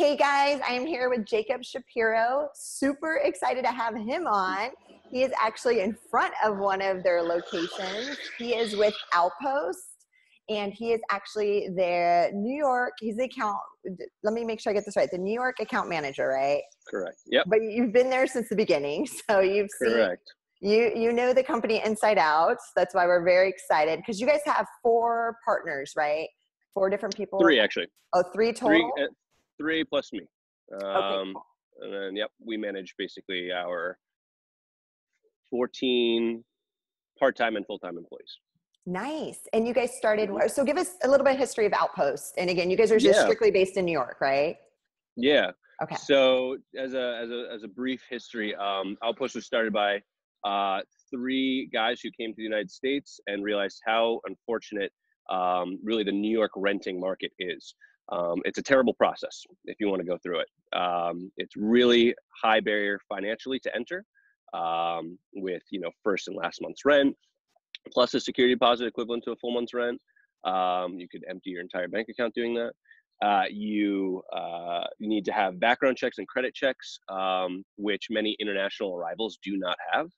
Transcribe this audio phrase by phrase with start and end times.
[0.00, 2.48] Hey guys, I am here with Jacob Shapiro.
[2.54, 4.70] Super excited to have him on.
[5.10, 8.16] He is actually in front of one of their locations.
[8.38, 10.06] He is with Outpost
[10.48, 13.58] and he is actually their New York, he's the account,
[14.22, 16.62] let me make sure I get this right, the New York account manager, right?
[16.88, 17.18] Correct.
[17.26, 17.44] Yep.
[17.48, 20.32] But you've been there since the beginning, so you've Correct.
[20.62, 22.56] seen you you know the company inside out.
[22.74, 26.28] That's why we're very excited because you guys have four partners, right?
[26.72, 27.38] Four different people.
[27.38, 27.88] Three actually.
[28.14, 28.92] Oh, three total.
[28.96, 29.08] Three, uh,
[29.60, 30.22] three plus me.
[30.82, 31.32] Um, okay.
[31.82, 33.98] And then yep, we manage basically our
[35.50, 36.44] 14
[37.18, 38.38] part-time and full-time employees.
[38.86, 39.40] Nice.
[39.52, 42.34] And you guys started, so give us a little bit of history of Outpost.
[42.38, 43.24] And again, you guys are just Yeah.
[43.24, 44.56] strictly based in New York, right?
[45.16, 45.52] Yeah.
[45.82, 45.96] Okay.
[45.96, 50.02] So as a as a as a brief history, um, Outpost was started by
[50.44, 54.92] uh, three guys who came to the United States and realized how unfortunate
[55.30, 57.74] um, really the New York renting market is.
[58.10, 60.78] Um, it's a terrible process if you want to go through it.
[60.78, 64.04] Um, it's really high barrier financially to enter,
[64.52, 67.16] um, with you know first and last month's rent,
[67.92, 70.00] plus a security deposit equivalent to a full month's rent.
[70.44, 72.72] Um, you could empty your entire bank account doing that
[73.22, 78.36] uh, you uh, you need to have background checks and credit checks, um, which many
[78.40, 80.08] international arrivals do not have,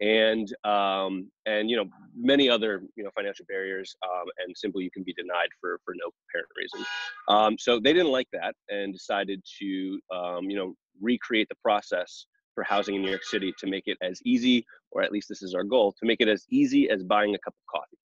[0.00, 1.84] and um, and you know
[2.16, 5.94] many other you know financial barriers, um, and simply you can be denied for for
[5.94, 6.86] no apparent reason.
[7.28, 12.26] Um, so they didn't like that and decided to um, you know recreate the process
[12.54, 15.42] for housing in New York City to make it as easy, or at least this
[15.42, 17.98] is our goal, to make it as easy as buying a cup of coffee.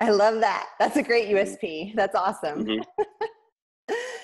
[0.00, 0.66] I love that.
[0.78, 1.94] That's a great USP.
[1.94, 2.64] That's awesome.
[2.64, 2.84] Mhm.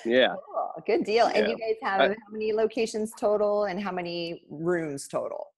[0.05, 0.35] Yeah.
[0.45, 0.83] Cool.
[0.85, 1.27] Good deal.
[1.27, 5.52] And you guys have I- how many locations total and how many rooms total?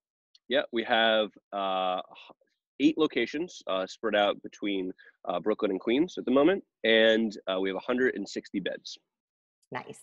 [0.48, 2.00] Yeah, we have uh,
[2.80, 4.92] eight locations uh, spread out between
[5.28, 8.98] uh, Brooklyn and Queens at the moment, and uh, we have 160 beds.
[9.72, 10.00] Nice.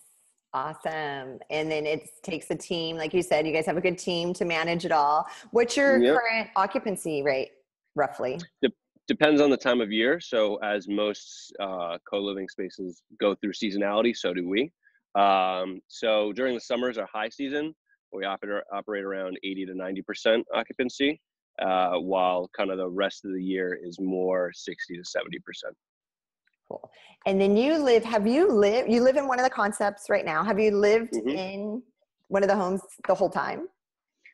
[0.52, 1.40] Awesome.
[1.50, 4.32] And then it takes a team, like you said, you guys have a good team
[4.34, 5.26] to manage it all.
[5.50, 6.16] What's your Yep.
[6.16, 7.50] current occupancy rate,
[7.96, 8.38] roughly?
[9.08, 10.20] Depends on the time of year.
[10.20, 14.72] So, as most uh, co-living spaces go through seasonality, so do we.
[15.14, 17.74] Um, so, during the summers, our high season,
[18.14, 21.20] we operate operate around 80 to 90 percent occupancy,
[21.60, 25.74] uh, while kind of the rest of the year is more 60 to 70 percent.
[26.68, 26.90] Cool.
[27.26, 30.24] And then you live, have you lived, you live in one of the concepts right
[30.24, 30.42] now.
[30.42, 31.36] Have you lived Mhm.
[31.36, 31.82] in
[32.28, 33.68] one of the homes the whole time?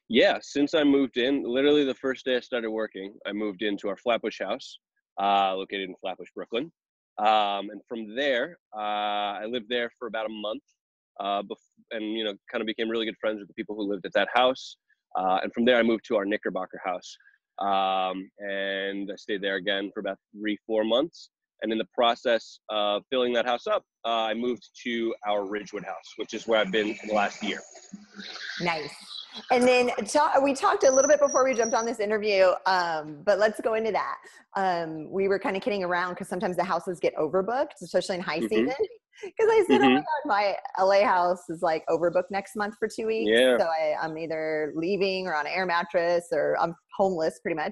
[0.09, 3.89] Yeah, since I moved in, literally the first day I started working, I moved into
[3.89, 4.79] our Flatbush house,
[5.21, 6.73] uh, located in Flatbush, Brooklyn.
[7.19, 10.63] Um, and from there, uh, I lived there for about a month,
[11.21, 11.57] uh, bef-
[11.93, 14.13] and you know, kind of became really good friends with the people who lived at
[14.15, 14.77] that house.
[15.19, 17.17] Uh, and from there, I moved to our Knickerbocker house,
[17.59, 21.31] um, and I stayed there again for about three, four months.
[21.63, 25.85] And in the process of filling that house up, uh, I moved to our Ridgewood
[25.85, 27.61] house, which is where I've been for the last year.
[28.63, 28.95] Nice.
[29.51, 33.19] And then ta- we talked a little bit before we jumped on this interview, um,
[33.27, 34.17] but let's go into that.
[34.57, 38.23] Um, we were kind of kidding around because sometimes the houses get overbooked, especially in
[38.23, 38.49] high Mhm.
[38.49, 38.75] season.
[39.23, 39.95] Because I said, oh my Mhm.
[39.97, 43.31] God, my LA house is like overbooked next month for two weeks.
[43.33, 43.59] Yeah.
[43.59, 47.71] So I, I'm either leaving or on an air mattress or I'm homeless pretty much,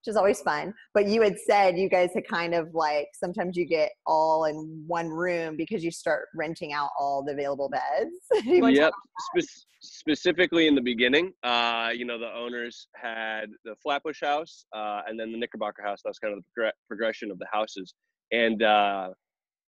[0.00, 0.72] which is always fun.
[0.94, 4.84] But you had said you guys had kind of like sometimes you get all in
[4.86, 8.10] one room because you start renting out all the available beds.
[8.44, 8.92] Do you wanna Yep.
[9.36, 15.02] Spe- specifically in the beginning, uh, you know, the owners had the Flatbush house uh,
[15.06, 16.00] and then the Knickerbocker house.
[16.04, 17.94] That's kind of the progr- progression of the houses.
[18.32, 19.10] And uh,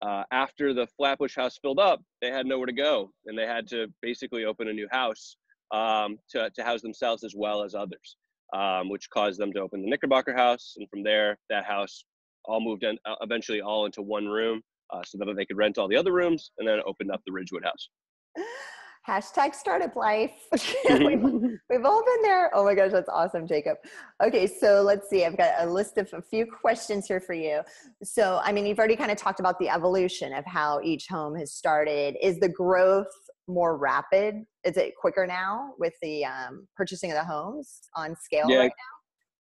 [0.05, 3.67] uh, after the Flatbush house filled up, they had nowhere to go, and they had
[3.69, 5.37] to basically open a new house
[5.71, 8.17] um, to to house themselves as well as others,
[8.53, 10.75] um, which caused them to open the Knickerbocker house.
[10.77, 12.05] And from there, that house
[12.45, 14.61] all moved in, uh, eventually all into one room,
[14.93, 17.31] uh, so that they could rent all the other rooms, and then opened up the
[17.31, 17.89] Ridgewood house.
[19.07, 20.31] Hashtag startup life.
[20.89, 21.21] we've,
[21.69, 22.49] we've all been there.
[22.55, 23.77] Oh my gosh, that's awesome, Jacob.
[24.23, 25.25] Okay, so let's see.
[25.25, 27.61] I've got a list of a few questions here for you.
[28.03, 31.35] So, I mean, you've already kind of talked about the evolution of how each home
[31.35, 32.15] has started.
[32.21, 33.05] Is the growth
[33.47, 34.43] more rapid?
[34.63, 38.57] Is it quicker now with the um, purchasing of the homes on scale Yeah.
[38.57, 38.71] right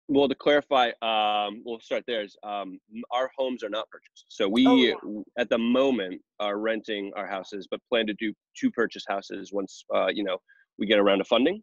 [0.08, 2.22] Well, to clarify, um, we'll start there.
[2.22, 2.78] Is um,
[3.10, 4.94] our homes are not purchased, so we Oh, yeah.
[5.38, 9.84] at the moment are renting our houses, but plan to do two purchase houses once
[9.94, 10.38] uh, you know
[10.78, 11.62] we get around to funding.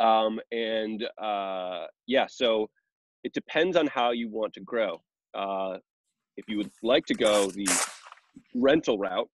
[0.00, 2.68] Um, and uh, yeah, so
[3.22, 5.02] it depends on how you want to grow.
[5.32, 5.78] Uh,
[6.36, 7.66] if you would like to go the
[8.54, 9.28] rental route,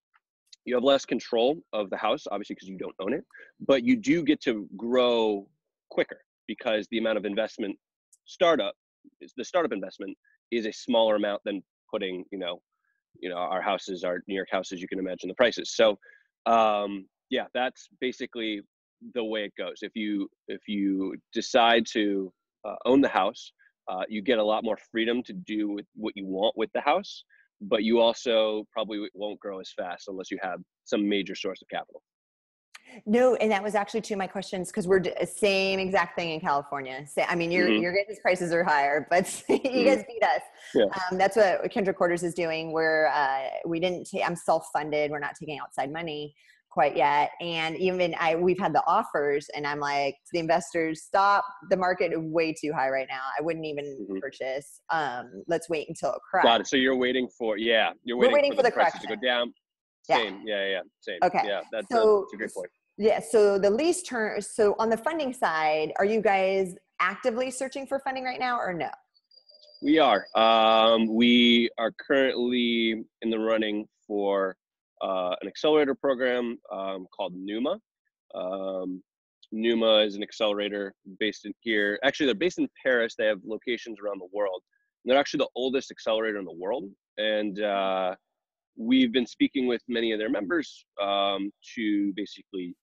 [0.64, 3.24] you have less control of the house, obviously because you don't own it,
[3.66, 5.48] but you do get to grow
[5.90, 7.76] quicker because the amount of investment
[8.30, 8.74] startup
[9.20, 10.16] is the startup investment
[10.50, 12.60] is a smaller amount than putting you know
[13.20, 15.98] you know our houses our new york houses you can imagine the prices so
[16.46, 18.60] um, yeah, that's basically
[19.14, 19.78] the way it goes.
[19.82, 22.32] If you if you decide to
[22.64, 23.52] uh, own the house,
[23.88, 26.80] uh, you get a lot more freedom to do with what you want with the
[26.80, 27.24] house,
[27.60, 31.68] but you also probably won't grow as fast unless you have some major source of
[31.68, 32.02] capital.
[33.06, 36.30] No, and that was actually two of my questions because we're d- same exact thing
[36.30, 37.06] in California.
[37.06, 37.80] Sa- I mean, your Mhm.
[37.82, 40.42] your guys' prices are higher, but you guys beat us.
[40.74, 40.84] Yeah.
[40.84, 42.72] Um, that's what Kindred Quarters is doing.
[42.72, 44.26] Where uh, we didn't take.
[44.26, 45.10] I'm self funded.
[45.10, 46.34] We're not taking outside money
[46.70, 47.30] quite yet.
[47.40, 51.44] And even I, we've had the offers, and I'm like the investors, stop.
[51.68, 53.22] The market is way too high right now.
[53.38, 54.20] I wouldn't even Mhm.
[54.20, 54.80] purchase.
[54.90, 56.44] Um, let's wait until it cracks.
[56.44, 56.66] Got it.
[56.68, 59.06] So you're waiting for yeah, you're We're waiting, waiting for, for the, the prices to
[59.08, 59.52] go down.
[60.08, 60.16] Yeah.
[60.16, 60.42] Same.
[60.44, 61.18] Yeah, yeah, same.
[61.22, 61.42] Okay.
[61.44, 62.70] Yeah, that's, a, So- that's a great point.
[63.00, 63.18] Yeah.
[63.20, 64.42] So the lease term.
[64.42, 68.74] So on the funding side, are you guys actively searching for funding right now, or
[68.74, 68.90] no?
[69.80, 70.26] We are.
[70.34, 74.54] Um, we are currently in the running for
[75.00, 77.78] uh, an accelerator program um, called Numa.
[78.34, 79.02] Um,
[79.50, 81.98] Numa is an accelerator based in here.
[82.04, 83.14] Actually, they're based in Paris.
[83.16, 84.60] They have locations around the world.
[85.06, 86.84] They're actually the oldest accelerator in the world,
[87.16, 88.14] and uh,
[88.76, 92.74] we've been speaking with many of their members um, to basically,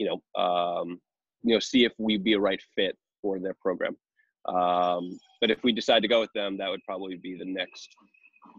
[0.00, 0.98] you know, um,
[1.42, 3.94] you know, see if we'd be a right fit for their program.
[4.48, 7.88] Um, but if we decide to go with them, that would probably be the next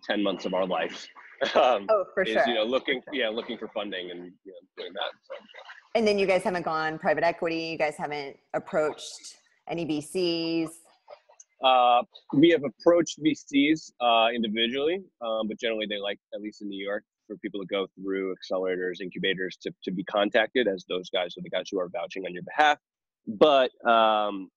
[0.08, 1.08] 10 months of our life.
[1.56, 2.48] um, Oh, for is, sure.
[2.48, 3.16] you know, looking, sure.
[3.16, 5.12] yeah, looking for funding and you know, doing that.
[5.24, 5.34] So.
[5.96, 7.64] And then you guys haven't gone private equity.
[7.72, 9.38] You guys haven't approached
[9.68, 10.70] any VCs.
[11.64, 12.04] Uh,
[12.34, 16.84] we have approached VCs uh, individually, um, but generally they like, at least in New
[16.84, 21.38] York, for people to go through accelerators, incubators to, to be contacted as those guys
[21.38, 22.78] are the guys who are vouching on your behalf.
[23.26, 24.50] But, um,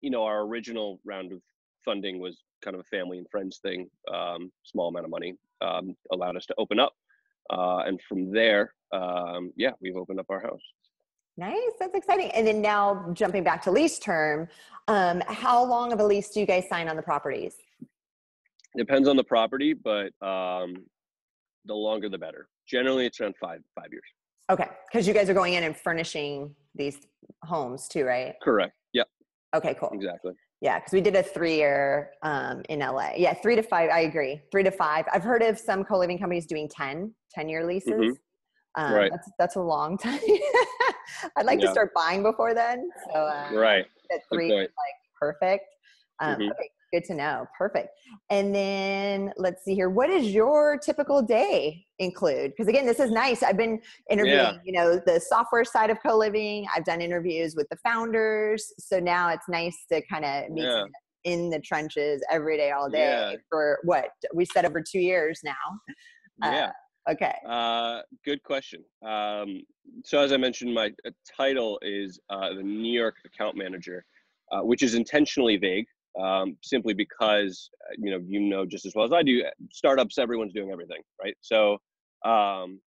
[0.00, 1.40] you know, our original round of
[1.84, 5.96] funding was kind of a family and friends thing, um, small amount of money, um,
[6.12, 6.92] allowed us to open up.
[7.50, 10.62] Uh, and from there, um, yeah, we've opened up our house.
[11.36, 12.30] Nice, that's exciting.
[12.30, 14.46] And then now jumping back to lease term,
[14.86, 17.56] um, how long of a lease do you guys sign on the properties?
[18.76, 20.76] Depends on the property, but um,
[21.64, 22.48] the longer the better.
[22.66, 24.04] Generally, it's around five five years.
[24.50, 26.98] Okay, because you guys are going in and furnishing these
[27.44, 28.34] homes too, right?
[28.42, 28.74] Correct.
[28.92, 29.08] Yep.
[29.56, 29.90] Okay, cool.
[29.92, 30.34] Exactly.
[30.60, 33.12] Yeah, because we did a three-year um, in LA.
[33.16, 33.90] Yeah, three to five.
[33.90, 34.40] I agree.
[34.50, 35.04] Three to five.
[35.12, 37.92] I've heard of some co-living companies doing 10, 10-year leases.
[37.92, 38.16] Mhm.
[38.76, 39.10] Um, Right.
[39.10, 40.18] That's that's a long time.
[41.36, 42.90] I'd like to start buying before then.
[43.12, 43.86] So uh, Right.
[44.12, 45.64] at three is like perfect.
[46.20, 46.50] Um, Mhm.
[46.50, 47.46] Okay, good to know.
[47.58, 47.88] Perfect.
[48.30, 49.90] And then let's see here.
[49.90, 52.52] What does your typical day include?
[52.52, 53.42] Because again, this is nice.
[53.42, 53.80] I've been
[54.10, 54.58] interviewing, Yeah.
[54.64, 56.66] you know, the software side of co-living.
[56.74, 58.72] I've done interviews with the founders.
[58.78, 60.84] So now it's nice to kind of meet Yeah.
[61.24, 63.36] in the trenches every day, all day Yeah.
[63.48, 65.52] for what we said over two years now.
[66.42, 66.72] Uh, Yeah.
[67.10, 67.34] Okay.
[67.46, 68.82] Uh, good question.
[69.02, 69.62] Um,
[70.04, 74.06] so as I mentioned, my uh, title is uh, the New York Account Manager,
[74.52, 75.86] uh, which is intentionally vague,
[76.20, 79.44] um, simply because uh, you know you know just as well as I do.
[79.70, 81.36] Startups, everyone's doing everything, right?
[81.40, 81.78] So
[82.24, 82.80] um,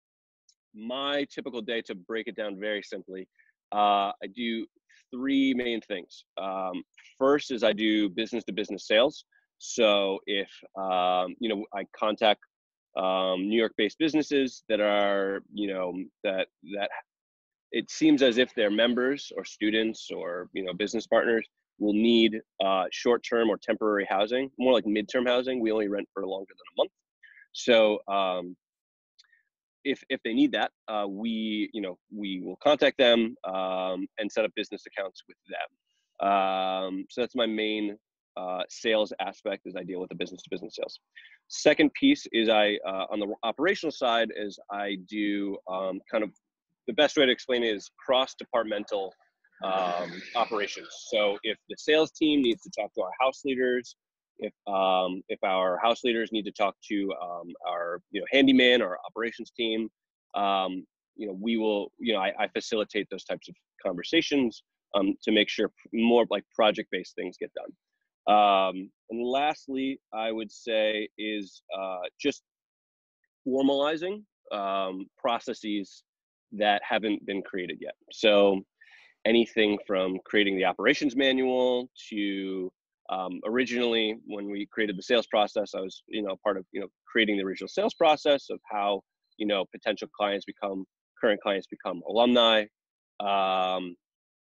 [0.74, 3.28] my typical day, to break it down very simply,
[3.74, 4.66] uh, I do
[5.12, 6.26] three main things.
[6.42, 6.84] Um,
[7.18, 9.26] first is I do business to business sales.
[9.58, 12.42] So if um, you know I contact
[12.96, 16.48] um, New York-based businesses that are, you know, that
[16.78, 16.90] that
[17.72, 21.48] it seems as if their members or students or you know business partners
[21.80, 25.60] will need uh, short-term or temporary housing, more like mid-term housing.
[25.60, 26.92] We only rent for longer than a month,
[27.54, 28.56] so um,
[29.84, 34.32] if if they need that, uh, we you know we will contact them um, and
[34.32, 36.30] set up business accounts with them.
[36.30, 37.98] Um, so that's my main
[38.38, 41.00] uh, sales aspect is I deal with the business to business sales.
[41.48, 46.32] Second piece is I uh, on the operational side is I do um, kind of
[46.88, 49.14] the best way to explain it is cross departmental
[49.64, 50.90] um, operations.
[51.10, 53.96] So if the sales team needs to talk to our house leaders,
[54.40, 58.82] if um, if our house leaders need to talk to um, our you know handyman
[58.82, 59.90] or operations team,
[60.36, 60.86] um,
[61.16, 64.64] you know we will you know I, I facilitate those types of conversations
[64.96, 67.72] um, to make sure more like project based things get done.
[68.28, 72.44] Um, and lastly, I would say is uh, just
[73.48, 76.04] formalizing um, processes
[76.52, 77.94] that haven't been created yet.
[78.12, 78.62] So
[79.26, 82.72] anything from creating the operations manual to
[83.10, 86.82] um, originally when we created the sales process, I was you know part of you
[86.82, 89.02] know creating the original sales process of how
[89.38, 90.86] you know potential clients become
[91.22, 92.66] current clients become alumni,
[93.20, 93.96] um,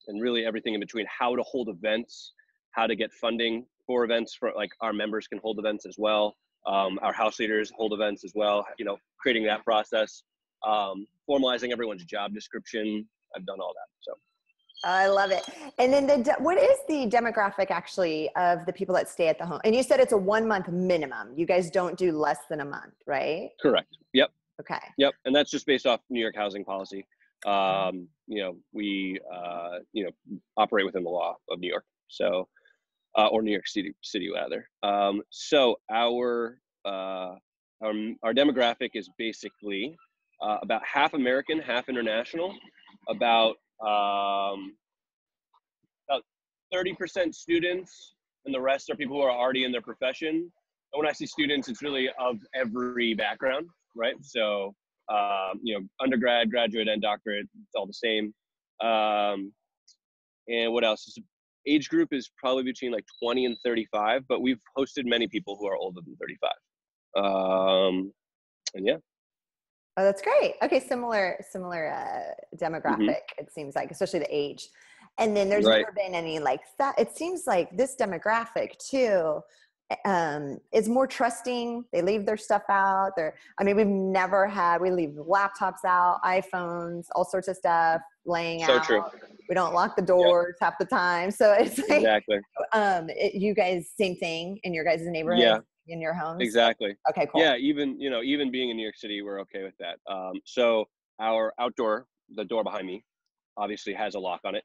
[0.07, 1.05] and really everything in between.
[1.07, 2.33] How to hold events,
[2.71, 6.35] how to get funding for events for like our members can hold events as well.
[6.67, 8.65] Um, our house leaders hold events as well.
[8.79, 10.23] You know, creating that process.
[10.65, 13.07] um, formalizing everyone's job description.
[13.35, 13.87] I've done all that.
[14.01, 14.13] So
[14.83, 15.43] I love it.
[15.77, 19.45] And then the what is the demographic actually of the people that stay at the
[19.45, 19.59] home?
[19.63, 21.33] And you said it's a one month minimum.
[21.35, 23.49] You guys don't do less than a month, right?
[23.61, 23.97] correct.
[24.13, 24.31] Yep.
[24.59, 24.79] Okay.
[24.97, 25.13] Yep.
[25.25, 27.05] And that's just based off New York housing policy.
[27.45, 31.85] Um, you know, we uh, you know operate within the law of New York.
[32.07, 32.47] So
[33.17, 34.67] uh, or New York City, City rather.
[34.83, 37.35] Um, so our uh,
[37.83, 39.95] our, our demographic is basically
[40.41, 42.53] uh, about half American, half international.
[43.09, 44.75] About um,
[46.09, 46.23] about
[46.71, 50.51] thirty percent students, and the rest are people who are already in their profession.
[50.93, 54.15] And when I see students, it's really of every background, right?
[54.21, 54.75] So
[55.09, 58.33] um, you know, undergrad, graduate, and doctorate, it's all the same.
[58.81, 59.51] Um,
[60.47, 61.17] and what else?
[61.67, 65.67] age group is probably between like 20 and 35, but we've hosted many people who
[65.67, 66.51] are older than 35.
[67.23, 68.13] Um,
[68.73, 68.97] and yeah.
[69.97, 70.55] Oh, that's great.
[70.63, 72.63] Okay, similar similar uh, mm-hmm.
[72.63, 72.99] demographic.
[72.99, 73.39] Mm-hmm.
[73.39, 74.69] It seems like, especially the age.
[75.19, 75.79] And then there's right.
[75.79, 76.97] never been any like that.
[76.97, 79.41] It seems like this demographic too
[80.05, 81.83] um, is more trusting.
[81.91, 83.11] They leave their stuff out.
[83.15, 88.01] They're, I mean, we've never had, we leave laptops out, iPhones, all sorts of stuff
[88.25, 88.67] laying out.
[88.67, 88.85] so out.
[88.85, 89.03] True.
[89.49, 91.31] We don't lock the doors half the time.
[91.41, 92.37] So it's like, exactly.
[92.73, 95.41] Um, it, you guys, same thing in your guys' neighborhood?
[95.41, 95.59] Yeah.
[95.91, 96.41] In your homes?
[96.41, 96.95] Exactly.
[97.09, 97.41] Okay, cool.
[97.41, 99.97] Yeah, even, you know, even being in New York City, we're okay with that.
[100.09, 100.85] Um, so
[101.19, 103.03] our outdoor, the door behind me,
[103.57, 104.63] obviously has a lock on it.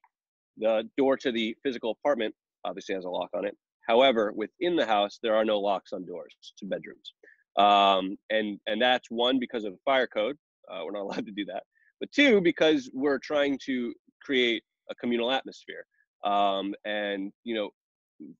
[0.57, 2.33] The door to the physical apartment
[2.65, 3.57] obviously has a lock on it.
[3.89, 7.13] However, within the house, there are no locks on doors to bedrooms.
[7.59, 10.37] Um, and, and that's one because of fire code.
[10.71, 11.65] Uh, we're not allowed to do that.
[11.99, 13.93] But two, because we're trying to
[14.23, 15.87] create a communal atmosphere.
[16.25, 17.71] Um, and, you know,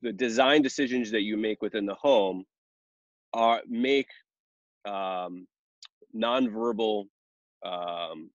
[0.03, 2.45] the design decisions that you make within the home
[3.37, 4.09] are make
[4.87, 5.47] um,
[6.17, 7.05] nonverbal
[7.65, 8.31] um,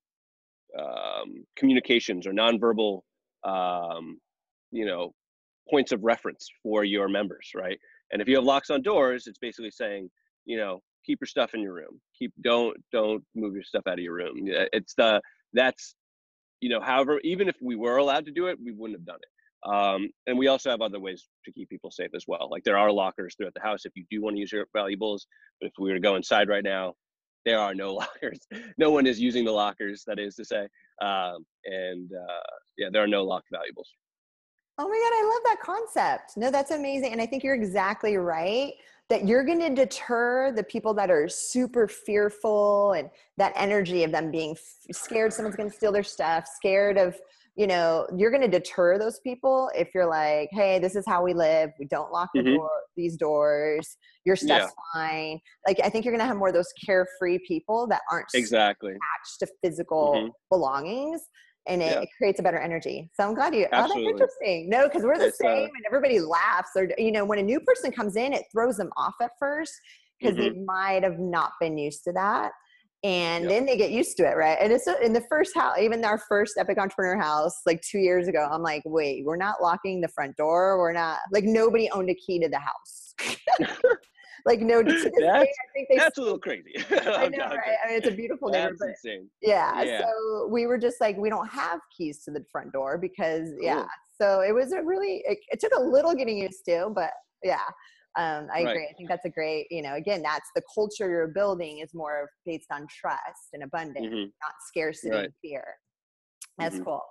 [0.78, 3.02] um, communications or nonverbal,
[3.44, 4.20] um,
[4.72, 5.14] you know,
[5.70, 7.80] points of reference for your members, right?
[8.12, 10.10] And if you have locks on doors, it's basically saying,
[10.46, 12.00] you know, keep your stuff in your room.
[12.18, 14.36] Keep don't don't move your stuff out of your room.
[14.46, 15.22] It's the
[15.54, 15.96] that's
[16.60, 19.20] you know, however, even if we were allowed to do it, we wouldn't have done
[19.20, 19.30] it.
[19.64, 22.50] Um, and we also have other ways to keep people safe as well.
[22.50, 25.28] Like there are lockers throughout the house if you do want to use your valuables.
[25.60, 26.96] But if we were to go inside right now,
[27.46, 28.40] there are no lockers.
[28.78, 30.04] no one is using the lockers.
[30.08, 30.68] That is to say,
[31.02, 33.90] um, and uh, yeah, there are no locked valuables.
[34.78, 36.38] Oh my God, I love that concept.
[36.38, 37.12] No, that's amazing.
[37.12, 38.74] And I think you're exactly right
[39.10, 44.12] that you're going to deter the people that are super fearful and that energy of
[44.12, 44.56] them being
[44.92, 47.20] scared someone's going to steal their stuff, scared of,
[47.56, 51.24] you know, you're going to deter those people if you're like, hey, this is how
[51.24, 51.70] we live.
[51.80, 52.56] We don't lock mm-hmm.
[52.56, 53.98] door, these doors.
[54.26, 55.02] Your stuff's yeah.
[55.02, 55.40] fine.
[55.68, 58.92] Like, I think you're going to have more of those carefree people that aren't exactly
[58.92, 60.30] attached to physical mm-hmm.
[60.50, 61.22] belongings
[61.68, 62.02] and it, yeah.
[62.02, 63.10] it, creates a better energy.
[63.14, 63.68] So I'm glad you.
[63.72, 64.04] Absolutely.
[64.04, 64.70] Oh, that's interesting.
[64.70, 66.72] No, because we're the it's, uh same, uh, and everybody laughs.
[66.76, 69.74] Or you know, when a new person comes in, it throws them off at first
[70.20, 70.54] because mm-hmm.
[70.54, 72.52] they might have not been used to that,
[73.04, 73.50] and yep.
[73.50, 74.58] then they get used to it, right?
[74.62, 78.28] And it's in the first house, even our first Epic Entrepreneur house, like two years
[78.28, 78.48] ago.
[78.52, 80.78] I'm like, wait, we're not locking the front door.
[80.78, 83.16] We're not like nobody owned a key to the house.
[84.46, 86.74] like no that's, day, I think they that's a little crazy.
[86.92, 87.78] I know, right?
[87.84, 88.96] I mean, it's a beautiful that's neighborhood.
[89.04, 89.30] Insane.
[89.42, 93.00] Yeah, yeah, So we were just like, we don't have keys to the front door
[93.00, 93.86] because yeah.
[94.20, 97.12] So it was a really it, it, took a little getting used to, but
[97.44, 97.62] yeah.
[98.18, 98.88] Um, I agree.
[98.90, 102.30] I think that's a great, you know, again, that's the culture you're building is more
[102.46, 104.24] based on trust and abundance, mm-hmm.
[104.24, 105.26] not scarcity right.
[105.26, 105.64] and fear.
[106.58, 106.84] That's mm-hmm.
[106.84, 107.02] cool.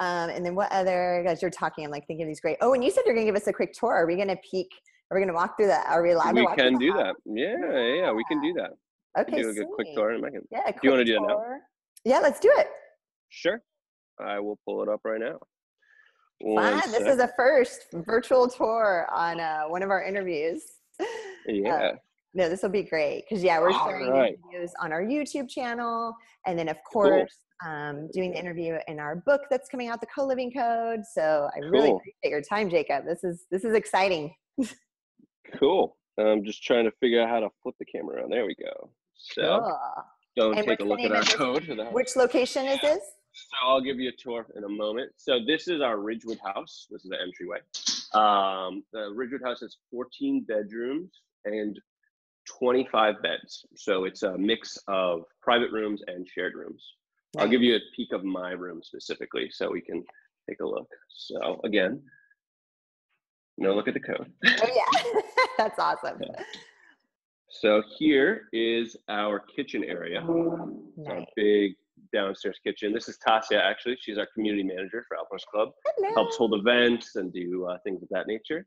[0.00, 1.84] Um, and then what other guys you're talking?
[1.84, 2.56] I'm like thinking these great.
[2.60, 3.92] Oh, and you said you're gonna give us a quick tour.
[3.92, 4.68] Are we gonna peek
[5.10, 5.86] are we going to walk through that?
[5.88, 7.16] Are we allowed we can do that.
[7.24, 8.70] Yeah, yeah, we can do that.
[9.18, 10.42] Okay, do a quick tour in a second.
[10.52, 11.44] Yeah, do you want to do that now?
[12.04, 12.68] Yeah, let's do it.
[13.28, 13.60] Sure.
[14.20, 15.38] I will pull it up right now.
[16.42, 16.80] Fun.
[16.90, 20.62] This is a first virtual tour on uh, one of our interviews.
[21.46, 21.74] Yeah.
[21.74, 21.92] Uh,
[22.32, 24.34] no, this will be great because yeah, we're sharing right.
[24.34, 26.14] interviews on our YouTube channel,
[26.46, 27.72] and then of course cool.
[27.72, 31.00] um, doing the interview in our book that's coming out, the Co-Living Code.
[31.12, 31.70] So I cool.
[31.70, 33.04] really appreciate your time, Jacob.
[33.04, 34.34] This is this is exciting.
[35.58, 35.96] Cool.
[36.16, 38.30] I'm just trying to figure out how to flip the camera around.
[38.30, 38.90] There we go.
[39.16, 39.78] So cool.
[40.36, 41.66] don't and take a look at our code.
[41.92, 43.00] Which location is this?
[43.48, 45.12] So I'll give you a tour in a moment.
[45.16, 46.86] So this is our Ridgewood house.
[46.90, 47.58] This is the entryway.
[48.12, 51.10] Um, the Ridgewood house has 14 bedrooms
[51.44, 51.78] and
[52.58, 53.64] 25 beds.
[53.76, 56.84] So it's a mix of private rooms and shared rooms.
[57.38, 60.02] I'll give you a peek of my room specifically so we can
[60.48, 60.88] take a look.
[61.08, 62.02] So again,
[63.56, 64.32] no, look at the code.
[64.46, 65.20] oh yeah,
[65.58, 66.20] that's awesome.
[67.50, 70.24] So here is our kitchen area.
[70.96, 71.26] It's our Nice.
[71.36, 71.72] big
[72.12, 72.92] downstairs kitchen.
[72.92, 73.96] This is Tasia, actually.
[74.00, 75.70] She's our community manager for Outpost Club.
[75.96, 76.14] Hello.
[76.14, 78.66] Helps hold events and do uh, things of that nature.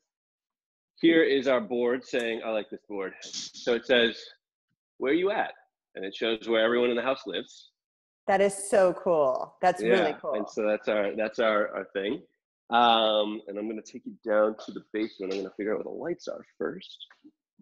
[1.01, 3.13] Here is our board saying, I like this board.
[3.21, 4.21] So it says,
[4.97, 5.53] where are you at?
[5.95, 7.71] And it shows where everyone in the house lives.
[8.27, 9.55] That is so cool.
[9.61, 10.35] That's really Yeah, cool.
[10.35, 12.21] And so that's our that's our, our thing.
[12.69, 15.33] Um, and I'm gonna take you down to the basement.
[15.33, 16.97] I'm gonna figure out where the lights are first.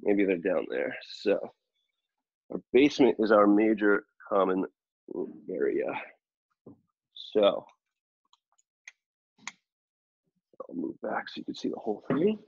[0.03, 0.95] Maybe they're down there.
[1.21, 1.39] So
[2.51, 4.65] our basement is our major common
[5.53, 5.91] area.
[7.33, 7.65] So
[10.69, 12.39] I'll move back so you can see the whole thing.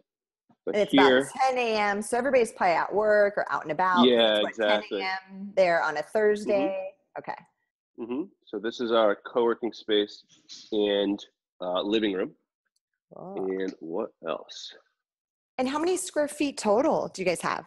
[0.65, 2.01] But And it's here, about 10 a.m.
[2.01, 4.05] So everybody's probably at work or out and about.
[4.07, 5.01] Yeah, what, 10 exactly.
[5.01, 5.51] a.m.
[5.55, 6.91] there on a Thursday.
[7.19, 7.35] Okay.
[7.99, 8.27] mhm.
[8.45, 10.23] so this is our co-working space
[10.71, 11.23] and
[11.61, 12.31] uh, living room.
[13.15, 13.35] Cool.
[13.59, 14.73] And what else?
[15.59, 17.65] And how many square feet total do you guys have?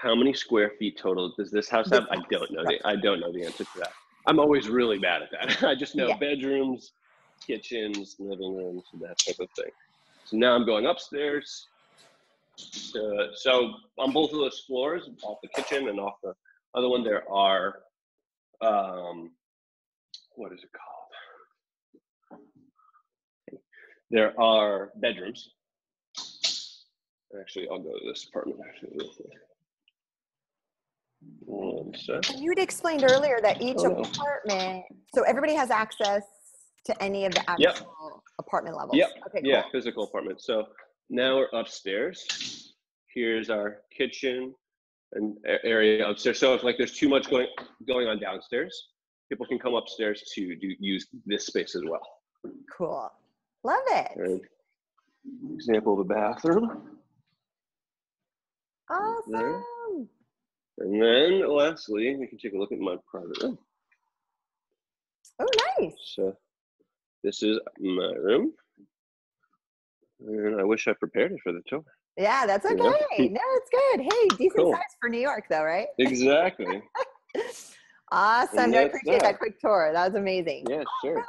[0.00, 2.04] How many square feet total does this house have?
[2.10, 2.64] I don't know.
[2.64, 3.92] The, I don't know the answer to that.
[4.26, 5.64] I'm always really bad at that.
[5.68, 6.16] I just know Yeah.
[6.18, 6.92] bedrooms,
[7.46, 9.70] kitchens, living rooms, and that type of thing.
[10.24, 11.68] So now I'm going upstairs.
[12.56, 16.34] So on both of those floors, off the kitchen and off the
[16.74, 17.80] other one, there are
[18.60, 19.30] um,
[20.34, 22.40] what is it called?
[24.10, 25.50] There are bedrooms.
[27.38, 29.28] Actually, I'll go to this apartment actually real quick.
[31.44, 32.22] One sec.
[32.38, 34.02] You'd explained earlier that each Oh, no.
[34.02, 34.84] apartment,
[35.14, 36.22] so everybody has access
[36.84, 37.70] to any of the Yep.
[37.76, 38.96] actual apartment levels.
[38.96, 39.10] Yep.
[39.26, 40.40] Okay, Yeah, physical apartment.
[40.40, 40.68] So
[41.10, 42.74] now we're upstairs.
[43.12, 44.54] Here's our kitchen
[45.12, 46.38] and area upstairs.
[46.38, 47.48] So if like there's too much going
[47.86, 48.90] going on downstairs,
[49.28, 52.06] people can come upstairs to do use this space as well.
[52.76, 53.10] Cool.
[53.64, 54.12] Love it.
[54.16, 54.40] And
[55.54, 56.98] example of a bathroom.
[58.90, 59.64] Awesome.
[60.80, 63.58] And then lastly, we can take a look at my private room.
[65.40, 65.46] Oh,
[65.78, 65.94] nice.
[66.14, 66.36] So
[67.24, 68.52] this is my room.
[70.20, 71.84] And I wish I prepared it for the tour.
[72.16, 72.76] Yeah, that's okay.
[73.28, 74.00] No, it's good.
[74.00, 74.72] Hey, decent Cool.
[74.72, 75.86] size for New York, though, right?
[75.98, 76.82] Exactly.
[78.10, 78.74] Awesome.
[78.74, 79.32] I appreciate that.
[79.32, 79.90] that quick tour.
[79.92, 80.64] That was amazing.
[80.68, 81.24] yeah, sure.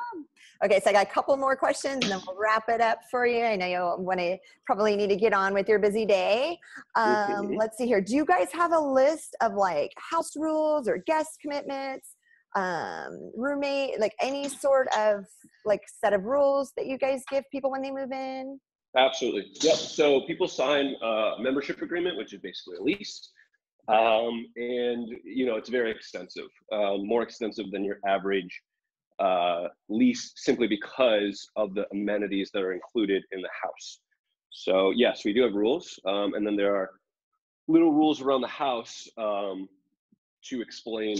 [0.63, 3.25] Okay, so I got a couple more questions and then we'll wrap it up for
[3.25, 3.43] you.
[3.45, 6.59] I know you'll want to probably need to get on with your busy day.
[6.95, 7.55] Um.
[7.55, 8.01] Let's see here.
[8.01, 12.15] Do you guys have a list of like house rules or guest commitments,
[12.55, 15.25] um, roommate, like any sort of
[15.65, 18.59] like set of rules that you guys give people when they move in?
[18.97, 19.51] Absolutely.
[19.61, 19.75] Yep.
[19.75, 23.31] So people sign a membership agreement, which is basically a lease.
[23.87, 28.61] Um, and, you know, it's very extensive, um, more extensive than your average
[29.19, 33.99] uh, lease simply because of the amenities that are included in the house.
[34.49, 35.99] So, yes, we do have rules.
[36.05, 36.89] Um, and then there are
[37.67, 39.67] little rules around the house um,
[40.45, 41.17] to explain,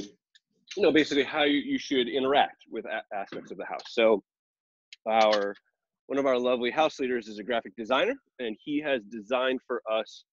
[0.78, 3.84] you know, basically how you, you should interact with a- aspects of the house.
[3.90, 4.24] So,
[5.10, 5.56] our
[6.08, 9.84] one of our lovely house leaders is a graphic designer, and he has designed for
[9.92, 10.26] us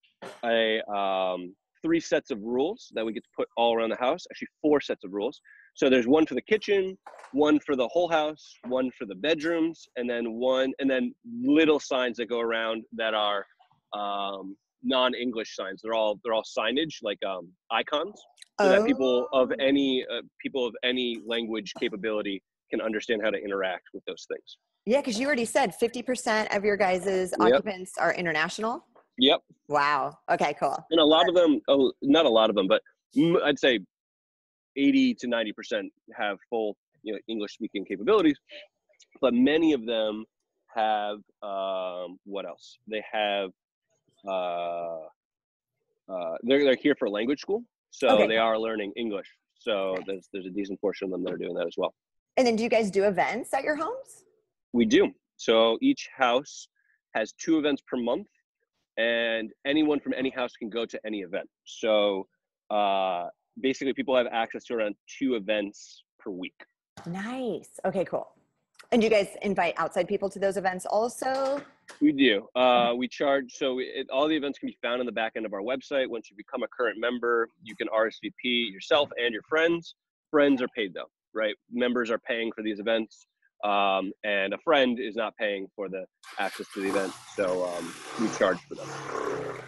[0.43, 1.55] a um,
[1.87, 4.27] three sets of rules that we get to put all around the house.
[4.31, 5.41] Actually, four sets of rules.
[5.75, 6.99] So there's one for the kitchen,
[7.33, 11.79] one for the whole house, one for the bedrooms, and then one, and then little
[11.79, 13.47] signs that go around that are
[13.97, 15.81] um, non-English signs.
[15.83, 18.21] They're all they're all signage like um, icons,
[18.61, 19.65] so that people of Oh.
[19.65, 24.57] any uh, people of any language capability can understand how to interact with those things.
[24.87, 28.85] Yeah, because you already said 50% of your guys' occupants are international.
[29.19, 29.41] Yep.
[29.69, 30.19] Wow.
[30.31, 30.77] Okay, cool.
[30.91, 32.83] and a lot of them oh, not a lot of them but
[33.45, 33.81] I'd say
[34.77, 38.37] 80 to 90 percent have full you know english speaking capabilities
[39.23, 40.25] but many of them
[40.75, 43.51] have um, what else they have
[44.29, 44.99] uh,
[46.09, 48.27] uh, they're, they're here for language school so Okay.
[48.27, 50.05] they are learning english so Nice.
[50.07, 51.95] there's there's a decent portion of them that are doing that as well
[52.37, 54.11] And then do you guys do events at your homes?
[54.79, 55.03] We do.
[55.39, 56.69] So each house
[57.15, 58.29] has two events per month,
[58.97, 61.49] and anyone from any house can go to any event.
[61.65, 62.27] So
[62.71, 63.27] uh,
[63.61, 66.65] basically, people have access to around two events per week.
[67.07, 67.69] Nice.
[67.85, 68.29] Okay, cool.
[68.93, 71.61] And you guys invite outside people to those events also?
[72.01, 72.47] We do.
[72.55, 73.53] Uh, we charge.
[73.53, 76.09] So it, all the events can be found on the back end of our website.
[76.09, 79.95] Once you become a current member, you can RSVP yourself and your friends.
[80.31, 81.55] Friends are paid though, right?
[81.71, 83.27] Members are paying for these events.
[83.67, 86.05] Um, and a friend is not paying for the
[86.39, 88.87] access to the event, so um, we charge for them.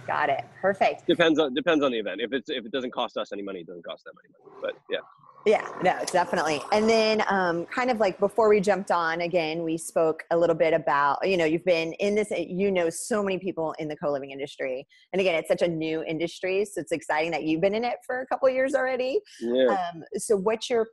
[0.07, 0.45] Got it.
[0.63, 1.05] Perfect.
[1.07, 2.21] depends on depends on the event.
[2.21, 4.57] If it's if it doesn't cost us any money, it doesn't cost them any money.
[4.63, 5.01] But yeah,
[5.47, 6.61] Yeah, no, definitely.
[6.73, 10.55] And then, um, kind of like before we jumped on again, we spoke a little
[10.55, 13.97] bit about, you know, you've been in this, you know, so many people in the
[13.97, 14.87] co living industry.
[15.13, 16.65] And again, it's such a new industry.
[16.65, 19.21] So it's exciting that you've been in it for a couple years already.
[19.41, 19.67] Yeah.
[19.95, 20.89] Um, so, what's your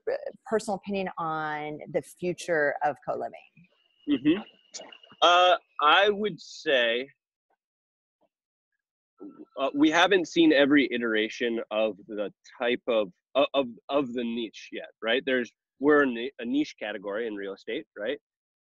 [0.46, 3.34] personal opinion on the future of co living?
[4.10, 4.42] Mm-hmm.
[5.22, 7.10] Uh, I would say
[9.60, 13.12] uh, we haven't seen every iteration of the type of
[13.54, 15.24] of of the niche yet, right?
[15.26, 18.18] There's we're a niche category in real estate, right?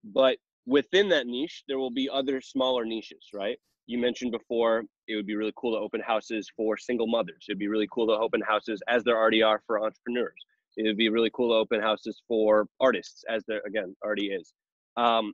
[0.05, 3.59] But within that niche, there will be other smaller niches, right?
[3.87, 7.47] You mentioned before it would be really cool to open houses for single mothers.
[7.49, 10.45] It'd be really cool to open houses as there already are for entrepreneurs.
[10.77, 14.53] It would be really cool to open houses for artists, as there again already is.
[14.97, 15.33] Um,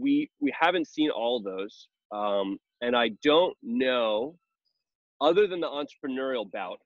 [0.00, 4.36] we we haven't seen all those, um, and I don't know,
[5.20, 6.78] other than the entrepreneurial bout,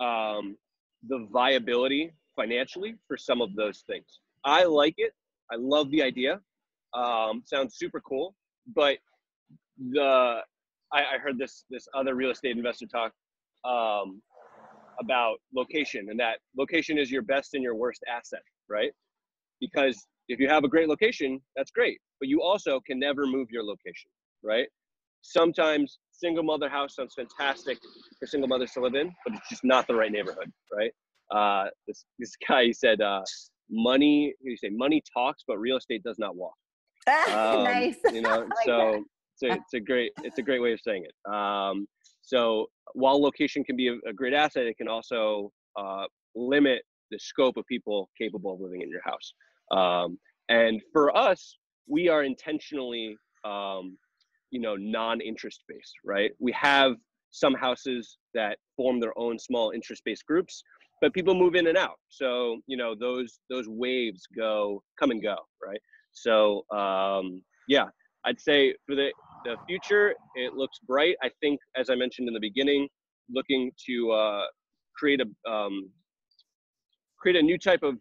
[0.00, 0.56] um,
[1.08, 4.20] the viability financially for some of those things.
[4.44, 5.12] I like it.
[5.50, 6.40] I love the idea.
[6.94, 8.34] Um, sounds super cool.
[8.74, 8.98] But
[9.90, 10.40] the
[10.92, 13.12] I, I, heard this this other real estate investor talk
[13.64, 14.22] um,
[15.00, 18.92] about location and that location is your best and your worst asset, right?
[19.60, 21.98] Because if you have a great location, that's great.
[22.20, 24.10] But you also can never move your location,
[24.42, 24.68] right?
[25.22, 27.78] Sometimes single mother house sounds fantastic
[28.18, 30.92] for single mothers to live in, but it's just not the right neighborhood, right?
[31.34, 33.22] Uh, this this guy he said, uh,
[33.70, 34.34] money.
[34.40, 36.54] You say money talks, but real estate does not walk.
[37.08, 37.96] Um, nice.
[38.12, 39.04] You know, like so
[39.34, 41.32] it's a, it's a great it's a great way of saying it.
[41.34, 41.88] Um,
[42.22, 46.04] so while location can be a, a great asset, it can also uh,
[46.36, 49.34] limit the scope of people capable of living in your house.
[49.72, 51.56] Um, and for us,
[51.88, 53.98] we are intentionally um,
[54.52, 56.30] you know non-interest based right?
[56.38, 56.92] We have
[57.30, 60.62] some houses that form their own small interest based groups
[61.00, 61.98] but people move in and out.
[62.08, 65.36] So you know those those waves go come and go
[65.66, 65.82] right?
[66.12, 67.86] So um, yeah
[68.24, 69.08] i'd say for the
[69.44, 71.16] the future it looks bright.
[71.22, 72.88] I think as i mentioned in the beginning
[73.30, 74.44] looking to uh,
[74.96, 75.90] create a um,
[77.18, 77.96] create a new type of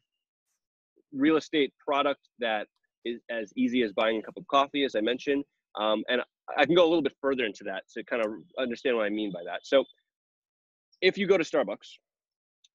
[1.14, 2.68] real estate product that
[3.06, 5.44] is as easy as buying a cup of coffee as i mentioned.
[5.80, 6.22] Um, and
[6.58, 9.10] I can go a little bit further into that to kind of understand what I
[9.10, 9.62] mean by that.
[9.64, 9.84] So,
[11.02, 11.98] if you go to Starbucks,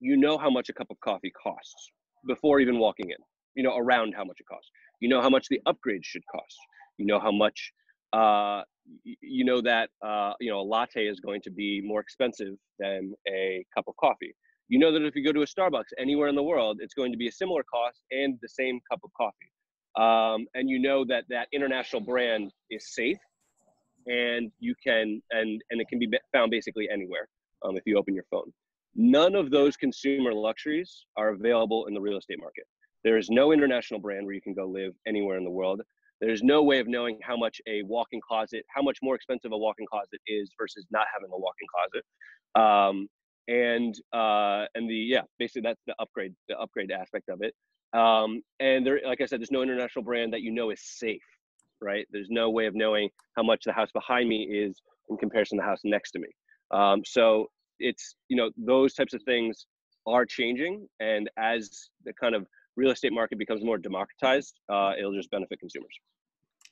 [0.00, 1.90] you know how much a cup of coffee costs
[2.26, 3.16] before even walking in.
[3.54, 4.70] You know around how much it costs.
[5.00, 6.56] You know how much the upgrade should cost.
[6.98, 7.72] You know how much.
[8.12, 8.62] Uh,
[9.04, 13.12] you know that uh, you know a latte is going to be more expensive than
[13.28, 14.34] a cup of coffee.
[14.68, 17.12] You know that if you go to a Starbucks anywhere in the world, it's going
[17.12, 19.50] to be a similar cost and the same cup of coffee.
[19.96, 23.18] Um, and you know that that international brand is safe
[24.06, 27.28] and you can and and it can be found basically anywhere
[27.64, 28.52] um, if you open your phone.
[28.94, 32.64] None of those consumer luxuries are available in the real estate market.
[33.04, 35.82] There is no international brand where you can go live anywhere in the world.
[36.20, 39.58] There's no way of knowing how much a walk-in closet how much more expensive a
[39.58, 42.04] walk-in closet is versus not having a walk-in closet.
[42.54, 43.08] Um,
[43.48, 47.54] and uh, and the yeah basically that's the upgrade the upgrade aspect of it.
[47.92, 51.22] Um, and there like i said there's no international brand that you know is safe
[51.80, 52.06] right?
[52.10, 55.62] There's no way of knowing how much the house behind me is in comparison to
[55.62, 56.28] the house next to me.
[56.72, 57.46] Um, so
[57.78, 59.66] it's, you know, those types of things
[60.06, 60.86] are changing.
[61.00, 65.58] And as the kind of real estate market becomes more democratized, uh, it'll just benefit
[65.60, 65.94] consumers.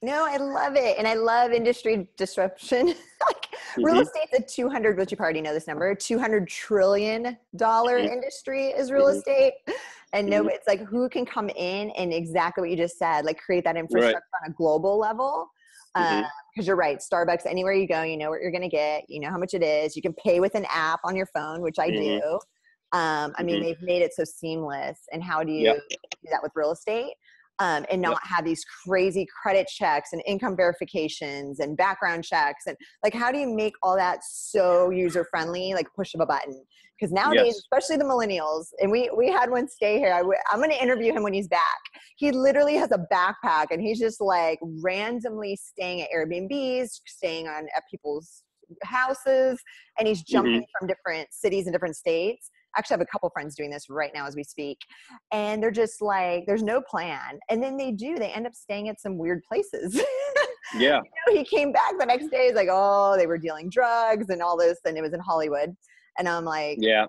[0.02, 0.98] No, I love it.
[0.98, 2.86] And I love industry disruption.
[2.86, 3.84] like mm-hmm.
[3.84, 8.12] real estate's a 200, which you probably know this number, 200 trillion dollar mm-hmm.
[8.12, 9.18] industry is real mm-hmm.
[9.18, 9.54] estate
[10.14, 10.50] and no mm-hmm.
[10.50, 13.77] it's like who can come in and exactly what you just said like create that
[13.77, 14.46] infrastructure right.
[14.46, 15.50] on a global level
[15.94, 16.61] because mm-hmm.
[16.61, 19.20] uh, you're right starbucks anywhere you go you know what you're going to get you
[19.20, 21.79] know how much it is you can pay with an app on your phone which
[21.79, 22.18] i mm-hmm.
[22.18, 22.38] do
[22.96, 25.79] um, i mean they've made it so seamless and how do you yep.
[25.90, 27.12] do that with real estate
[27.60, 28.18] um, and not yep.
[28.24, 33.38] have these crazy credit checks and income verifications and background checks and like how do
[33.38, 36.62] you make all that so user friendly like push of a button
[36.98, 37.56] because nowadays yes.
[37.58, 40.82] especially the millennials and we we had one stay here i w- i'm going to
[40.82, 41.60] interview him when he's back
[42.16, 47.66] he literally has a backpack and he's just like randomly staying at airbnbs staying on
[47.76, 48.42] at people's
[48.82, 49.60] houses
[49.98, 50.78] and he's jumping mm-hmm.
[50.78, 54.26] from different cities and different states actually have a couple friends doing this right now
[54.26, 54.78] as we speak
[55.32, 57.38] and they're just like there's no plan.
[57.50, 60.00] And then they do they end up staying at some weird places.
[60.76, 61.02] Yeah.
[61.28, 64.30] you know, he came back the next day he's like oh they were dealing drugs
[64.30, 65.76] and all this and it was in hollywood.
[66.18, 67.06] And i'm like yeah